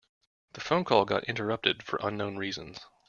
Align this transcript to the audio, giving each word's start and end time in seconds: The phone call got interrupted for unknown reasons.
The 0.53 0.61
phone 0.61 0.83
call 0.83 1.05
got 1.05 1.25
interrupted 1.25 1.83
for 1.83 1.99
unknown 2.01 2.35
reasons. 2.37 2.87